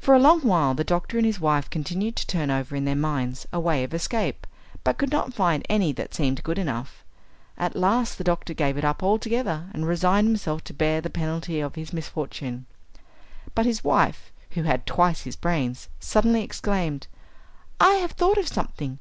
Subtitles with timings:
[0.00, 2.96] For a long while the doctor and his wife continued to turn over in their
[2.96, 4.44] minds a way of escape,
[4.82, 7.04] but could not find any that seemed good enough.
[7.56, 11.60] At last the doctor gave it up altogether and resigned himself to bear the penalty
[11.60, 12.66] of his misfortune.
[13.54, 17.06] But his wife, who had twice his brains, suddenly exclaimed,
[17.78, 18.98] "I have thought of something!